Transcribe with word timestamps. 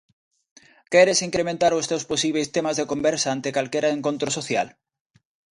Queres 0.93 1.19
incrementar 1.27 1.71
os 1.79 1.85
teus 1.89 2.03
posíbeis 2.11 2.47
temas 2.55 2.75
de 2.77 2.89
conversa 2.91 3.27
ante 3.31 3.53
calquera 3.55 3.95
encontro 3.97 4.29
social? 4.37 4.67